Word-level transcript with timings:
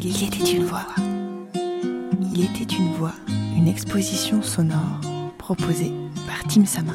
Il 0.00 0.22
était 0.22 0.52
une 0.52 0.64
voix. 0.64 0.86
Il 2.32 2.44
était 2.44 2.72
une 2.72 2.92
voix, 2.92 3.14
une 3.56 3.66
exposition 3.66 4.42
sonore 4.42 5.00
proposée 5.38 5.92
par 6.24 6.44
Tim 6.44 6.64
Sama. 6.64 6.92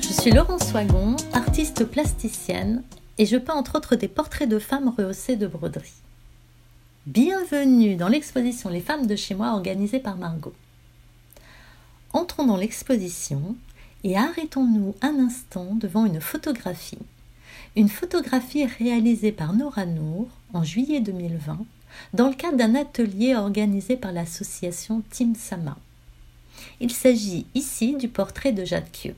Je 0.00 0.08
suis 0.08 0.30
Laurence 0.30 0.72
Wagon, 0.72 1.16
artiste 1.34 1.84
plasticienne, 1.84 2.82
et 3.18 3.26
je 3.26 3.36
peins 3.36 3.54
entre 3.54 3.76
autres 3.76 3.94
des 3.94 4.08
portraits 4.08 4.48
de 4.48 4.58
femmes 4.58 4.88
rehaussés 4.96 5.36
de 5.36 5.46
broderie. 5.46 5.92
Bienvenue 7.06 7.96
dans 7.96 8.08
l'exposition 8.08 8.70
Les 8.70 8.80
femmes 8.80 9.06
de 9.06 9.16
chez 9.16 9.34
moi 9.34 9.52
organisée 9.52 10.00
par 10.00 10.16
Margot. 10.16 10.54
Entrons 12.14 12.46
dans 12.46 12.56
l'exposition 12.56 13.54
et 14.02 14.16
arrêtons-nous 14.16 14.94
un 15.02 15.18
instant 15.18 15.74
devant 15.74 16.06
une 16.06 16.22
photographie. 16.22 16.98
Une 17.76 17.88
photographie 17.88 18.64
réalisée 18.64 19.32
par 19.32 19.52
Nora 19.52 19.86
Nour 19.86 20.28
en 20.52 20.64
juillet 20.64 21.00
2020 21.00 21.58
dans 22.14 22.28
le 22.28 22.34
cadre 22.34 22.56
d'un 22.56 22.74
atelier 22.74 23.34
organisé 23.34 23.96
par 23.96 24.12
l'association 24.12 25.02
Team 25.10 25.34
Sama. 25.34 25.76
Il 26.80 26.90
s'agit 26.90 27.46
ici 27.54 27.96
du 27.96 28.08
portrait 28.08 28.52
de 28.52 28.64
Jade 28.64 28.90
Kyo. 28.90 29.12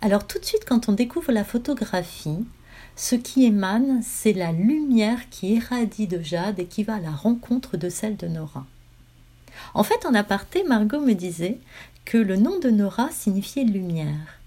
Alors 0.00 0.26
tout 0.26 0.38
de 0.38 0.44
suite 0.44 0.64
quand 0.66 0.88
on 0.88 0.92
découvre 0.92 1.32
la 1.32 1.44
photographie, 1.44 2.44
ce 2.94 3.14
qui 3.14 3.44
émane, 3.44 4.00
c'est 4.02 4.32
la 4.32 4.52
lumière 4.52 5.28
qui 5.30 5.54
irradie 5.54 6.06
de 6.06 6.22
Jade 6.22 6.58
et 6.58 6.66
qui 6.66 6.82
va 6.82 6.96
à 6.96 7.00
la 7.00 7.10
rencontre 7.10 7.76
de 7.76 7.88
celle 7.88 8.16
de 8.16 8.26
Nora. 8.26 8.66
En 9.74 9.82
fait, 9.82 10.06
en 10.06 10.14
aparté, 10.14 10.64
Margot 10.64 11.00
me 11.00 11.14
disait 11.14 11.58
que 12.04 12.18
le 12.18 12.36
nom 12.36 12.58
de 12.58 12.70
Nora 12.70 13.10
signifiait 13.10 13.64
lumière. 13.64 14.40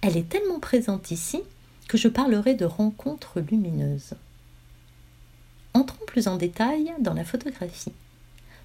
Elle 0.00 0.16
est 0.16 0.28
tellement 0.28 0.60
présente 0.60 1.10
ici 1.10 1.42
que 1.88 1.96
je 1.96 2.08
parlerai 2.08 2.54
de 2.54 2.64
rencontre 2.64 3.40
lumineuse. 3.40 4.14
Entrons 5.74 6.04
plus 6.06 6.28
en 6.28 6.36
détail 6.36 6.92
dans 7.00 7.14
la 7.14 7.24
photographie. 7.24 7.92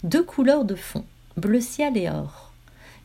Deux 0.03 0.23
couleurs 0.23 0.65
de 0.65 0.75
fond, 0.75 1.05
bleu 1.37 1.61
ciel 1.61 1.97
et 1.97 2.09
or. 2.09 2.51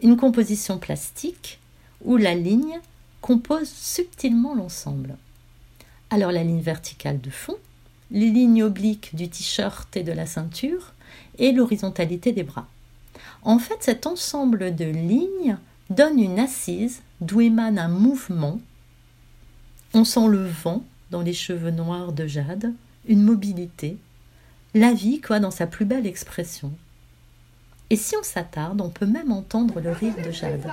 Une 0.02 0.16
composition 0.16 0.78
plastique 0.78 1.58
où 2.04 2.16
la 2.16 2.34
ligne 2.34 2.80
compose 3.20 3.68
subtilement 3.68 4.54
l'ensemble. 4.54 5.16
Alors 6.10 6.32
la 6.32 6.44
ligne 6.44 6.60
verticale 6.60 7.20
de 7.20 7.30
fond, 7.30 7.56
les 8.10 8.30
lignes 8.30 8.62
obliques 8.62 9.14
du 9.16 9.28
t-shirt 9.28 9.96
et 9.96 10.02
de 10.02 10.12
la 10.12 10.26
ceinture 10.26 10.92
et 11.38 11.52
l'horizontalité 11.52 12.32
des 12.32 12.44
bras. 12.44 12.68
En 13.42 13.58
fait, 13.58 13.78
cet 13.80 14.06
ensemble 14.06 14.74
de 14.74 14.84
lignes 14.84 15.56
donne 15.90 16.18
une 16.18 16.38
assise 16.38 17.02
d'où 17.20 17.40
émane 17.40 17.78
un 17.78 17.88
mouvement. 17.88 18.60
On 19.94 20.04
sent 20.04 20.28
le 20.28 20.46
vent 20.46 20.84
dans 21.10 21.22
les 21.22 21.32
cheveux 21.32 21.70
noirs 21.70 22.12
de 22.12 22.26
Jade, 22.26 22.72
une 23.08 23.22
mobilité, 23.22 23.96
la 24.74 24.92
vie 24.92 25.20
quoi 25.20 25.40
dans 25.40 25.50
sa 25.50 25.66
plus 25.66 25.84
belle 25.84 26.06
expression. 26.06 26.72
Et 27.88 27.96
si 27.96 28.16
on 28.16 28.22
s'attarde, 28.22 28.80
on 28.80 28.90
peut 28.90 29.06
même 29.06 29.32
entendre 29.32 29.80
le 29.80 29.92
rire 29.92 30.14
de 30.24 30.30
Jade. 30.30 30.68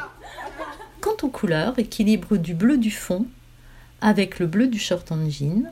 Quant 1.00 1.16
aux 1.22 1.30
couleurs, 1.30 1.78
équilibre 1.78 2.38
du 2.38 2.54
bleu 2.54 2.78
du 2.78 2.92
fond 2.92 3.26
avec 4.02 4.40
le 4.40 4.48
bleu 4.48 4.68
du 4.68 4.80
short 4.80 5.12
en 5.12 5.30
jean 5.30 5.72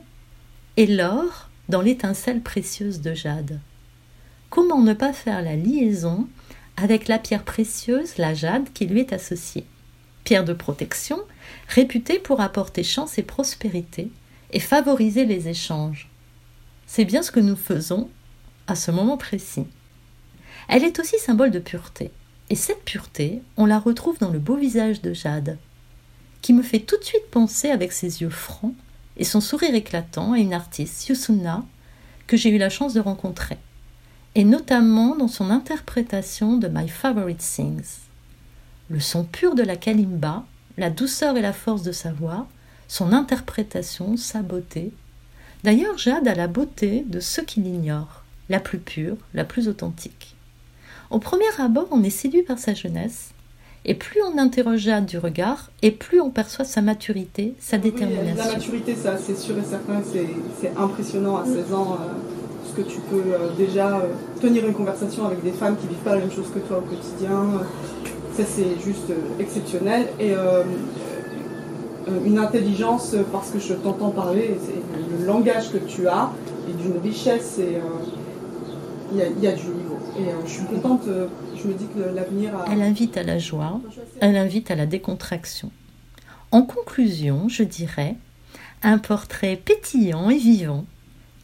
et 0.76 0.86
l'or 0.86 1.50
dans 1.68 1.82
l'étincelle 1.82 2.40
précieuse 2.40 3.00
de 3.00 3.12
Jade. 3.12 3.58
Comment 4.50 4.82
ne 4.82 4.94
pas 4.94 5.12
faire 5.12 5.42
la 5.42 5.56
liaison 5.56 6.28
avec 6.76 7.08
la 7.08 7.18
pierre 7.18 7.44
précieuse, 7.44 8.18
la 8.18 8.34
jade, 8.34 8.72
qui 8.72 8.86
lui 8.86 9.00
est 9.00 9.12
associée? 9.12 9.64
Pierre 10.24 10.44
de 10.44 10.52
protection, 10.52 11.18
réputée 11.68 12.18
pour 12.18 12.40
apporter 12.40 12.82
chance 12.82 13.18
et 13.18 13.22
prospérité 13.22 14.10
et 14.52 14.60
favoriser 14.60 15.24
les 15.24 15.48
échanges. 15.48 16.08
C'est 16.86 17.04
bien 17.04 17.22
ce 17.22 17.30
que 17.30 17.40
nous 17.40 17.56
faisons 17.56 18.08
à 18.66 18.74
ce 18.74 18.90
moment 18.90 19.16
précis. 19.16 19.66
Elle 20.68 20.84
est 20.84 20.98
aussi 21.00 21.18
symbole 21.18 21.50
de 21.50 21.58
pureté. 21.58 22.10
Et 22.50 22.54
cette 22.56 22.84
pureté, 22.84 23.42
on 23.56 23.66
la 23.66 23.78
retrouve 23.78 24.18
dans 24.18 24.30
le 24.30 24.38
beau 24.38 24.56
visage 24.56 25.00
de 25.00 25.14
Jade, 25.14 25.58
qui 26.42 26.52
me 26.52 26.62
fait 26.62 26.80
tout 26.80 26.98
de 26.98 27.04
suite 27.04 27.30
penser 27.30 27.70
avec 27.70 27.92
ses 27.92 28.20
yeux 28.20 28.30
francs 28.30 28.74
et 29.16 29.24
son 29.24 29.40
sourire 29.40 29.74
éclatant 29.74 30.32
à 30.32 30.38
une 30.38 30.54
artiste, 30.54 31.08
Yusuna, 31.08 31.64
que 32.26 32.36
j'ai 32.36 32.50
eu 32.50 32.58
la 32.58 32.70
chance 32.70 32.94
de 32.94 33.00
rencontrer 33.00 33.58
et 34.34 34.44
notamment 34.44 35.14
dans 35.14 35.28
son 35.28 35.50
interprétation 35.50 36.56
de 36.56 36.68
My 36.68 36.88
Favorite 36.88 37.38
Things. 37.38 37.98
Le 38.90 39.00
son 39.00 39.24
pur 39.24 39.54
de 39.54 39.62
la 39.62 39.76
kalimba, 39.76 40.44
la 40.78 40.90
douceur 40.90 41.36
et 41.36 41.42
la 41.42 41.52
force 41.52 41.82
de 41.82 41.92
sa 41.92 42.12
voix, 42.12 42.46
son 42.88 43.12
interprétation, 43.12 44.16
sa 44.16 44.42
beauté. 44.42 44.92
D'ailleurs, 45.64 45.98
Jade 45.98 46.28
a 46.28 46.34
la 46.34 46.48
beauté 46.48 47.04
de 47.06 47.20
ceux 47.20 47.42
qui 47.42 47.60
l'ignorent, 47.60 48.22
la 48.48 48.60
plus 48.60 48.78
pure, 48.78 49.16
la 49.34 49.44
plus 49.44 49.68
authentique. 49.68 50.34
Au 51.10 51.18
premier 51.18 51.44
abord, 51.58 51.88
on 51.90 52.02
est 52.02 52.10
séduit 52.10 52.42
par 52.42 52.58
sa 52.58 52.74
jeunesse, 52.74 53.30
et 53.84 53.94
plus 53.94 54.20
on 54.22 54.38
interroge 54.38 54.80
Jade 54.80 55.06
du 55.06 55.18
regard, 55.18 55.70
et 55.82 55.90
plus 55.90 56.20
on 56.20 56.30
perçoit 56.30 56.64
sa 56.64 56.82
maturité, 56.82 57.54
sa 57.60 57.78
détermination. 57.78 58.44
la 58.44 58.52
maturité, 58.52 58.94
ça, 58.94 59.16
c'est 59.18 59.36
sûr 59.36 59.56
et 59.58 59.64
certain, 59.64 60.02
c'est 60.60 60.72
impressionnant 60.76 61.36
à 61.36 61.44
16 61.44 61.72
ans. 61.72 61.98
Euh, 62.00 62.42
que 62.72 62.82
tu 62.82 63.00
peux 63.00 63.22
euh, 63.26 63.48
déjà 63.56 63.98
euh, 63.98 64.08
tenir 64.40 64.66
une 64.66 64.72
conversation 64.72 65.26
avec 65.26 65.42
des 65.42 65.52
femmes 65.52 65.76
qui 65.76 65.86
vivent 65.86 65.98
pas 65.98 66.14
la 66.14 66.20
même 66.20 66.32
chose 66.32 66.50
que 66.52 66.58
toi 66.60 66.78
au 66.78 66.82
quotidien. 66.82 67.60
Ça, 68.36 68.44
c'est 68.46 68.80
juste 68.84 69.10
euh, 69.10 69.40
exceptionnel. 69.40 70.06
Et 70.18 70.32
une 72.26 72.38
intelligence, 72.38 73.14
parce 73.30 73.50
que 73.50 73.60
je 73.60 73.74
t'entends 73.74 74.10
parler, 74.10 74.56
le 75.18 75.24
langage 75.24 75.70
que 75.70 75.78
tu 75.78 76.08
as 76.08 76.30
est 76.68 76.82
d'une 76.82 76.98
richesse 76.98 77.58
et 77.58 77.78
il 79.12 79.18
y, 79.18 79.46
a 79.46 79.52
du 79.52 79.66
niveau. 79.66 79.98
Et 80.18 80.24
je 80.44 80.50
suis 80.50 80.64
contente, 80.64 81.02
je 81.06 81.68
me 81.68 81.74
dis 81.74 81.86
que 81.94 82.14
l'avenir 82.14 82.56
a... 82.56 82.64
Elle 82.72 82.82
invite 82.82 83.16
à 83.16 83.22
la 83.22 83.38
joie, 83.38 83.80
elle 84.20 84.36
invite 84.36 84.70
à 84.72 84.74
la 84.74 84.86
décontraction. 84.86 85.70
En 86.50 86.62
conclusion, 86.62 87.48
je 87.48 87.62
dirais 87.62 88.16
un 88.82 88.98
portrait 88.98 89.56
pétillant 89.56 90.28
et 90.28 90.38
vivant 90.38 90.84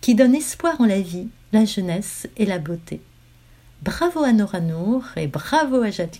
qui 0.00 0.14
donne 0.14 0.34
espoir 0.34 0.80
en 0.80 0.86
la 0.86 1.00
vie, 1.00 1.28
la 1.52 1.64
jeunesse 1.64 2.28
et 2.36 2.46
la 2.46 2.58
beauté. 2.58 3.00
Bravo 3.82 4.22
à 4.22 4.32
Nora 4.32 4.60
Nour 4.60 5.04
et 5.16 5.28
bravo 5.28 5.82
à 5.82 5.90
Jade 5.90 6.16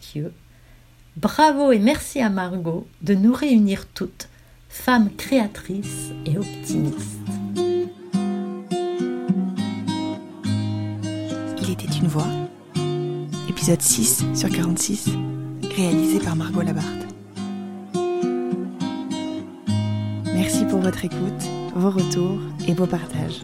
Bravo 1.21 1.73
et 1.73 1.81
merci 1.81 2.21
à 2.21 2.31
Margot 2.31 2.87
de 3.03 3.13
nous 3.13 3.33
réunir 3.33 3.89
toutes, 3.93 4.29
femmes 4.69 5.11
créatrices 5.17 6.13
et 6.25 6.39
optimistes. 6.39 7.19
Il 11.61 11.71
était 11.73 11.93
une 11.99 12.07
voix. 12.07 12.29
Épisode 13.49 13.83
6 13.83 14.27
sur 14.33 14.49
46, 14.49 15.09
réalisé 15.75 16.21
par 16.21 16.37
Margot 16.37 16.63
Labarthe. 16.63 17.09
Merci 20.33 20.67
pour 20.67 20.79
votre 20.79 21.05
écoute, 21.05 21.19
vos 21.75 21.91
retours 21.91 22.39
et 22.69 22.75
vos 22.75 22.87
partages. 22.87 23.43